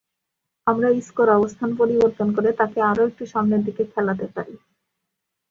[0.67, 4.53] আমরা ইসকোর অবস্থান পরিবর্তন করে তাকে আরও একটু সামনের দিকে খেলাতে পারি।